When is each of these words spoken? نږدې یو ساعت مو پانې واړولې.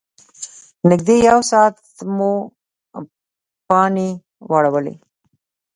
نږدې 0.89 1.17
یو 1.29 1.39
ساعت 1.51 1.75
مو 2.15 2.33
پانې 3.67 4.09
واړولې. 4.49 4.95